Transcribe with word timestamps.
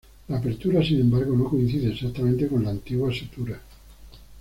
La 0.29 0.37
apertura, 0.39 0.83
sin 0.83 0.99
embargo, 0.99 1.35
no 1.37 1.47
coincide 1.47 1.91
exactamente 1.93 2.47
con 2.47 2.63
la 2.63 2.71
antigua 2.71 3.13
sutura. 3.13 3.61